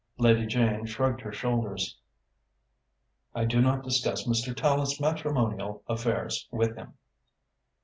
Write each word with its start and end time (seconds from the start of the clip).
Lady 0.17 0.47
Jane 0.47 0.87
shrugged 0.87 1.21
her 1.21 1.31
shoulders. 1.31 1.95
"I 3.35 3.45
do 3.45 3.61
not 3.61 3.83
discuss 3.83 4.25
Mr. 4.27 4.51
Tallente's 4.51 4.99
matrimonial 4.99 5.83
affairs 5.85 6.47
with 6.51 6.75
him." 6.75 6.95